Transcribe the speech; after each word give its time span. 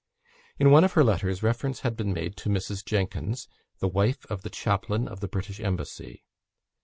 In 0.57 0.71
one 0.71 0.83
of 0.83 0.93
her 0.93 1.03
letters 1.03 1.43
reference 1.43 1.81
has 1.81 1.93
been 1.93 2.11
made 2.11 2.35
to 2.37 2.49
Mrs. 2.49 2.83
Jenkins, 2.83 3.47
the 3.77 3.87
wife 3.87 4.25
of 4.31 4.41
the 4.41 4.49
chaplain 4.49 5.07
of 5.07 5.19
the 5.19 5.27
British 5.27 5.59
Embassy. 5.59 6.25